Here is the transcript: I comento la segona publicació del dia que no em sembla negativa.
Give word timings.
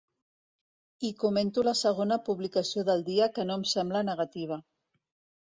I 1.09 1.11
comento 1.23 1.63
la 1.67 1.73
segona 1.81 2.17
publicació 2.31 2.87
del 2.89 3.05
dia 3.11 3.29
que 3.37 3.47
no 3.51 3.59
em 3.61 3.67
sembla 3.75 4.03
negativa. 4.11 4.61